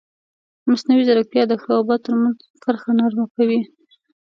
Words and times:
مصنوعي 0.69 1.03
ځیرکتیا 1.07 1.43
د 1.47 1.53
ښه 1.61 1.71
او 1.77 1.83
بد 1.87 1.99
ترمنځ 2.05 2.37
کرښه 2.63 2.91
نرمه 2.99 3.25
کوي. 3.35 3.61